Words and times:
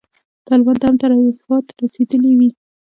طالبانو 0.47 0.79
ته 0.81 0.85
هم 0.89 0.95
تلفات 1.03 1.65
رسېدلي 1.81 2.31
وي. 2.39 2.49